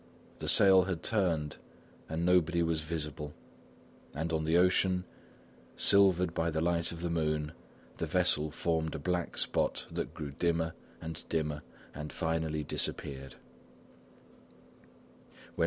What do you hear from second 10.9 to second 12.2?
and dimmer, and